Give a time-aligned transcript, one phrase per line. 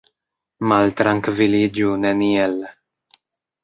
[0.71, 2.61] Maltrankviliĝu neniel.